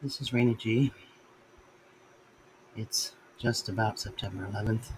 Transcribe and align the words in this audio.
This 0.00 0.20
is 0.20 0.30
Raina 0.30 0.56
G. 0.56 0.92
It's 2.76 3.14
just 3.36 3.68
about 3.68 3.98
September 3.98 4.48
11th, 4.48 4.92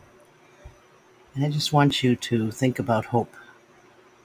and 1.35 1.43
I 1.43 1.49
just 1.49 1.73
want 1.73 2.03
you 2.03 2.15
to 2.17 2.51
think 2.51 2.79
about 2.79 3.07
hope 3.07 3.33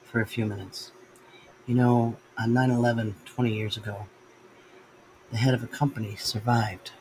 for 0.03 0.19
a 0.19 0.25
few 0.25 0.45
minutes. 0.45 0.91
You 1.65 1.75
know, 1.75 2.17
on 2.37 2.51
9 2.51 2.71
11, 2.71 3.15
20 3.23 3.53
years 3.55 3.77
ago, 3.77 4.07
the 5.31 5.37
head 5.37 5.53
of 5.53 5.63
a 5.63 5.67
company 5.67 6.17
survived 6.17 6.91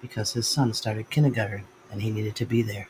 because 0.00 0.34
his 0.34 0.46
son 0.46 0.72
started 0.72 1.10
kindergarten 1.10 1.64
and 1.90 2.02
he 2.02 2.12
needed 2.12 2.36
to 2.36 2.46
be 2.46 2.62
there. 2.62 2.86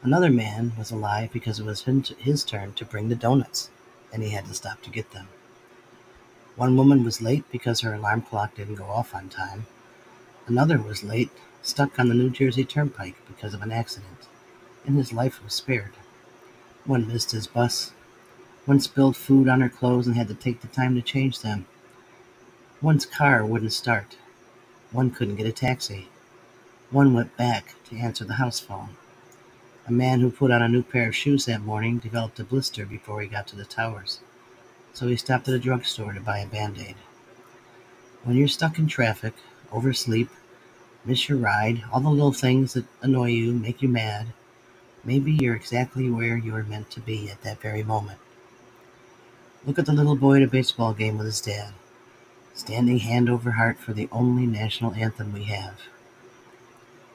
Another 0.00 0.30
man 0.30 0.74
was 0.78 0.92
alive 0.92 1.32
because 1.32 1.58
it 1.58 1.66
was 1.66 1.82
his 2.20 2.44
turn 2.44 2.72
to 2.74 2.84
bring 2.84 3.08
the 3.08 3.16
donuts 3.16 3.70
and 4.12 4.22
he 4.22 4.30
had 4.30 4.46
to 4.46 4.54
stop 4.54 4.80
to 4.82 4.90
get 4.90 5.10
them. 5.10 5.26
One 6.58 6.76
woman 6.76 7.04
was 7.04 7.22
late 7.22 7.44
because 7.52 7.82
her 7.82 7.94
alarm 7.94 8.22
clock 8.22 8.56
didn't 8.56 8.74
go 8.74 8.86
off 8.86 9.14
on 9.14 9.28
time. 9.28 9.66
Another 10.48 10.82
was 10.82 11.04
late, 11.04 11.30
stuck 11.62 12.00
on 12.00 12.08
the 12.08 12.16
New 12.16 12.30
Jersey 12.30 12.64
Turnpike 12.64 13.14
because 13.28 13.54
of 13.54 13.62
an 13.62 13.70
accident, 13.70 14.26
and 14.84 14.96
his 14.96 15.12
life 15.12 15.40
was 15.44 15.54
spared. 15.54 15.92
One 16.84 17.06
missed 17.06 17.30
his 17.30 17.46
bus. 17.46 17.92
One 18.66 18.80
spilled 18.80 19.16
food 19.16 19.48
on 19.48 19.60
her 19.60 19.68
clothes 19.68 20.08
and 20.08 20.16
had 20.16 20.26
to 20.26 20.34
take 20.34 20.60
the 20.60 20.66
time 20.66 20.96
to 20.96 21.00
change 21.00 21.42
them. 21.42 21.66
One's 22.82 23.06
car 23.06 23.46
wouldn't 23.46 23.72
start. 23.72 24.16
One 24.90 25.12
couldn't 25.12 25.36
get 25.36 25.46
a 25.46 25.52
taxi. 25.52 26.08
One 26.90 27.14
went 27.14 27.36
back 27.36 27.76
to 27.84 27.96
answer 27.96 28.24
the 28.24 28.34
house 28.42 28.58
phone. 28.58 28.96
A 29.86 29.92
man 29.92 30.18
who 30.18 30.28
put 30.32 30.50
on 30.50 30.62
a 30.62 30.68
new 30.68 30.82
pair 30.82 31.06
of 31.10 31.14
shoes 31.14 31.44
that 31.44 31.62
morning 31.62 31.98
developed 31.98 32.40
a 32.40 32.44
blister 32.44 32.84
before 32.84 33.20
he 33.20 33.28
got 33.28 33.46
to 33.46 33.54
the 33.54 33.64
towers 33.64 34.18
so 34.98 35.06
he 35.06 35.14
stopped 35.14 35.46
at 35.46 35.54
a 35.54 35.60
drugstore 35.60 36.12
to 36.12 36.20
buy 36.20 36.40
a 36.40 36.46
band 36.48 36.76
aid. 36.76 36.96
When 38.24 38.36
you're 38.36 38.48
stuck 38.48 38.80
in 38.80 38.88
traffic, 38.88 39.32
oversleep, 39.70 40.28
miss 41.04 41.28
your 41.28 41.38
ride, 41.38 41.84
all 41.92 42.00
the 42.00 42.10
little 42.10 42.32
things 42.32 42.72
that 42.72 42.84
annoy 43.00 43.28
you, 43.28 43.52
make 43.52 43.80
you 43.80 43.88
mad, 43.88 44.26
maybe 45.04 45.30
you're 45.30 45.54
exactly 45.54 46.10
where 46.10 46.36
you 46.36 46.50
were 46.50 46.64
meant 46.64 46.90
to 46.90 47.00
be 47.00 47.30
at 47.30 47.42
that 47.42 47.60
very 47.60 47.84
moment. 47.84 48.18
Look 49.64 49.78
at 49.78 49.86
the 49.86 49.92
little 49.92 50.16
boy 50.16 50.38
at 50.38 50.42
a 50.42 50.48
baseball 50.48 50.94
game 50.94 51.16
with 51.16 51.26
his 51.26 51.40
dad, 51.40 51.74
standing 52.56 52.98
hand 52.98 53.30
over 53.30 53.52
heart 53.52 53.78
for 53.78 53.92
the 53.92 54.08
only 54.10 54.46
national 54.46 54.94
anthem 54.94 55.32
we 55.32 55.44
have. 55.44 55.80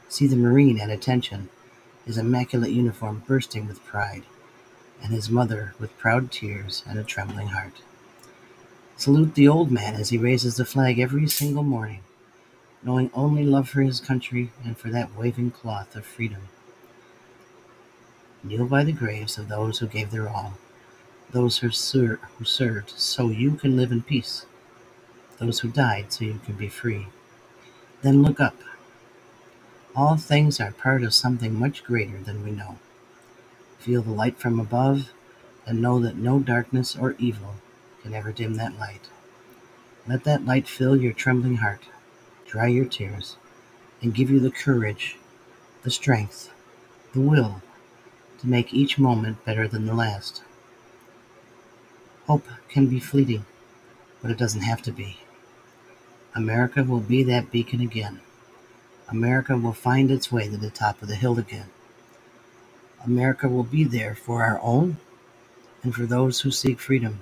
See 0.08 0.28
the 0.28 0.38
Marine 0.38 0.80
at 0.80 0.90
attention, 0.90 1.50
his 2.06 2.18
immaculate 2.18 2.72
uniform 2.72 3.24
bursting 3.28 3.68
with 3.68 3.84
pride 3.84 4.24
and 5.04 5.14
his 5.14 5.30
mother 5.30 5.76
with 5.80 5.98
proud 5.98 6.32
tears 6.32 6.84
and 6.88 6.98
a 6.98 7.04
trembling 7.04 7.50
heart. 7.50 7.82
Salute 8.96 9.36
the 9.36 9.48
old 9.48 9.70
man 9.70 9.96
as 9.96 10.10
he 10.10 10.18
raises 10.18 10.56
the 10.56 10.66
flag 10.66 10.98
every 10.98 11.28
single 11.28 11.64
morning, 11.64 12.02
knowing 12.82 13.12
only 13.14 13.44
love 13.44 13.68
for 13.68 13.82
his 13.82 14.00
country 14.00 14.52
and 14.64 14.78
for 14.78 14.90
that 14.90 15.16
waving 15.16 15.52
cloth 15.52 15.96
of 15.96 16.06
freedom. 16.06 16.48
Kneel 18.44 18.66
by 18.66 18.84
the 18.84 18.92
graves 18.92 19.38
of 19.38 19.50
those 19.50 19.80
who 19.80 19.88
gave 19.88 20.12
their 20.12 20.30
all, 20.30 20.54
those 21.32 21.58
who, 21.60 21.70
ser- 21.70 22.20
who 22.38 22.46
served 22.46 22.92
so 22.92 23.30
you 23.30 23.56
can 23.56 23.76
live 23.76 23.92
in 23.92 24.02
peace, 24.02 24.46
those 25.38 25.60
who 25.60 25.68
died 25.68 26.14
so 26.14 26.24
you 26.26 26.40
can 26.46 26.56
be 26.56 26.70
free. 26.70 27.08
Then 28.02 28.22
look 28.22 28.40
up. 28.40 28.56
All 29.96 30.18
things 30.18 30.60
are 30.60 30.72
part 30.72 31.04
of 31.04 31.14
something 31.14 31.58
much 31.58 31.84
greater 31.84 32.20
than 32.20 32.44
we 32.44 32.52
know. 32.52 32.78
Feel 33.84 34.02
the 34.02 34.12
light 34.12 34.40
from 34.40 34.62
above, 34.62 35.12
and 35.66 35.82
know 35.82 36.00
that 36.00 36.16
no 36.16 36.40
darkness 36.40 36.96
or 36.96 37.18
evil 37.20 37.56
can 38.02 38.14
ever 38.14 38.32
dim 38.32 38.54
that 38.54 38.80
light. 38.80 39.10
Let 40.08 40.24
that 40.24 40.46
light 40.46 40.70
fill 40.70 40.96
your 40.96 41.12
trembling 41.12 41.58
heart, 41.58 41.82
dry 42.46 42.68
your 42.68 42.86
tears, 42.86 43.36
and 44.02 44.16
give 44.16 44.32
you 44.32 44.40
the 44.40 44.52
courage, 44.52 45.18
the 45.82 45.92
strength, 45.92 46.50
the 47.12 47.20
will 47.20 47.62
to 48.40 48.48
make 48.48 48.74
each 48.74 48.98
moment 48.98 49.44
better 49.44 49.68
than 49.68 49.86
the 49.86 49.94
last. 49.94 50.44
Hope 52.28 52.48
can 52.70 52.88
be 52.88 53.02
fleeting, 53.02 53.46
but 54.22 54.32
it 54.32 54.38
doesn't 54.38 54.62
have 54.62 54.82
to 54.84 54.94
be. 54.94 55.18
America 56.34 56.86
will 56.86 57.02
be 57.02 57.22
that 57.24 57.52
beacon 57.52 57.82
again. 57.82 58.22
America 59.10 59.58
will 59.58 59.74
find 59.74 60.10
its 60.10 60.32
way 60.32 60.48
to 60.48 60.56
the 60.56 60.70
top 60.70 61.02
of 61.02 61.10
the 61.10 61.16
hill 61.16 61.38
again. 61.38 61.68
America 63.06 63.50
will 63.50 63.64
be 63.64 63.84
there 63.84 64.16
for 64.16 64.44
our 64.44 64.60
own 64.62 64.98
and 65.84 65.94
for 65.94 66.06
those 66.06 66.42
who 66.42 66.52
seek 66.52 66.80
freedom. 66.80 67.20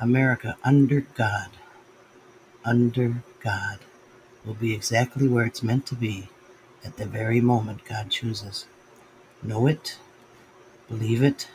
America 0.00 0.56
under 0.64 1.00
God, 1.00 1.50
under 2.64 3.22
God, 3.40 3.78
will 4.44 4.54
be 4.54 4.74
exactly 4.74 5.28
where 5.28 5.46
it's 5.46 5.62
meant 5.62 5.86
to 5.86 5.94
be 5.94 6.28
at 6.84 6.96
the 6.96 7.06
very 7.06 7.40
moment 7.40 7.84
God 7.84 8.10
chooses. 8.10 8.66
Know 9.42 9.66
it, 9.66 9.96
believe 10.88 11.22
it, 11.22 11.48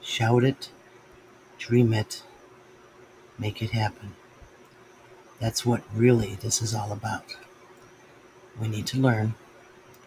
shout 0.00 0.44
it, 0.44 0.70
dream 1.58 1.92
it, 1.92 2.22
make 3.38 3.60
it 3.60 3.70
happen. 3.70 4.14
That's 5.40 5.66
what 5.66 5.82
really 5.92 6.36
this 6.36 6.62
is 6.62 6.74
all 6.74 6.92
about. 6.92 7.36
We 8.58 8.68
need 8.68 8.86
to 8.88 8.98
learn, 8.98 9.34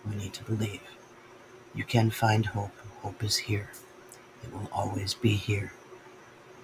we 0.10 0.16
need 0.16 0.34
to 0.34 0.44
believe. 0.44 0.82
You 1.80 1.86
can 1.86 2.10
find 2.10 2.46
hope. 2.46 2.76
Hope 3.04 3.24
is 3.24 3.38
here. 3.38 3.70
It 4.44 4.52
will 4.52 4.68
always 4.70 5.14
be 5.14 5.36
here. 5.36 5.72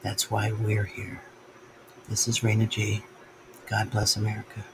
That's 0.02 0.30
why 0.30 0.52
we're 0.52 0.84
here. 0.84 1.22
This 2.09 2.28
is 2.28 2.42
Raina 2.42 2.68
G. 2.68 3.02
God 3.70 3.92
bless 3.92 4.18
America. 4.18 4.66